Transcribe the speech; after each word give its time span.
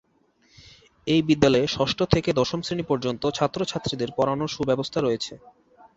এই 1.07 1.21
বিদ্যালয়ে 1.27 1.67
ষষ্ঠ 1.67 1.99
থেকে 2.13 2.29
দশম 2.33 2.59
শ্রেণী 2.61 2.83
পর্যন্ত 2.83 3.23
ছাত্র-ছাত্রিদের 3.37 4.09
পড়াশোনার 4.17 4.53
সুব্যবস্থা 4.55 4.99
রয়েছে। 5.01 5.33